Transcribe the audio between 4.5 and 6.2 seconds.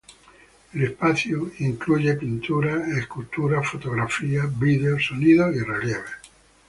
vídeos, sonidos y relieves.